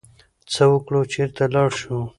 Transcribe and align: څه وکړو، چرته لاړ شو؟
څه 0.51 0.63
وکړو، 0.71 1.01
چرته 1.13 1.43
لاړ 1.55 1.69
شو؟ 1.79 1.97